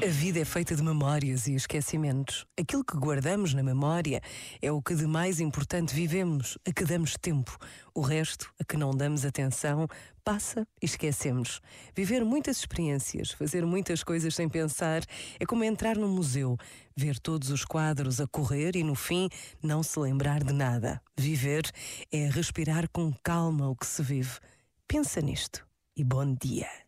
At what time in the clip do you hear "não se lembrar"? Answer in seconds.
19.60-20.44